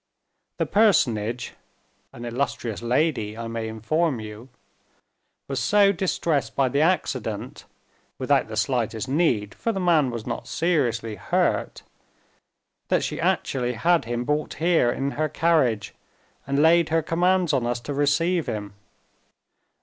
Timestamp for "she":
13.03-13.21